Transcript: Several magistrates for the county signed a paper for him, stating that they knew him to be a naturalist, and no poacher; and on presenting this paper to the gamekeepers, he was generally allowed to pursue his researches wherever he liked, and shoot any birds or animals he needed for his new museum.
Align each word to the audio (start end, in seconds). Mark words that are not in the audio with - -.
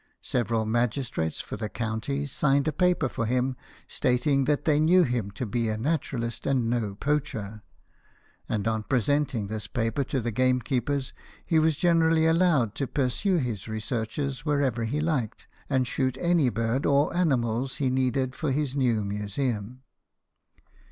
Several 0.23 0.65
magistrates 0.65 1.41
for 1.41 1.57
the 1.57 1.69
county 1.69 2.25
signed 2.25 2.67
a 2.67 2.71
paper 2.73 3.07
for 3.07 3.27
him, 3.27 3.55
stating 3.87 4.45
that 4.45 4.65
they 4.65 4.79
knew 4.79 5.03
him 5.03 5.29
to 5.29 5.45
be 5.45 5.69
a 5.69 5.77
naturalist, 5.77 6.47
and 6.47 6.65
no 6.65 6.95
poacher; 6.95 7.61
and 8.49 8.67
on 8.67 8.81
presenting 8.81 9.45
this 9.45 9.67
paper 9.67 10.03
to 10.05 10.19
the 10.19 10.31
gamekeepers, 10.31 11.13
he 11.45 11.59
was 11.59 11.77
generally 11.77 12.25
allowed 12.25 12.73
to 12.73 12.87
pursue 12.87 13.37
his 13.37 13.67
researches 13.67 14.43
wherever 14.43 14.85
he 14.85 14.99
liked, 14.99 15.45
and 15.69 15.85
shoot 15.85 16.17
any 16.19 16.49
birds 16.49 16.87
or 16.87 17.15
animals 17.15 17.75
he 17.77 17.91
needed 17.91 18.33
for 18.33 18.49
his 18.51 18.75
new 18.75 19.03
museum. 19.05 19.83